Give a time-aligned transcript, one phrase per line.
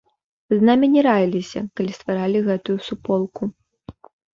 [0.53, 3.41] З намі не раіліся, калі стваралі гэтую суполку.